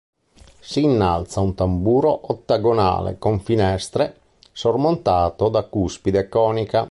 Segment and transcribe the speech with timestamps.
[0.59, 4.15] Si innalza un tamburo ottagonale con finestre,
[4.51, 6.79] sormontato da cuspide conica.